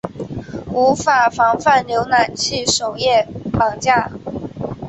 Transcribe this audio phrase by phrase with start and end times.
[0.71, 4.09] 无法防范浏览器首页绑架。